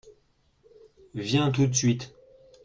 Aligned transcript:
viens 1.13 1.51
tout 1.51 1.67
de 1.67 1.73
suite. 1.75 2.15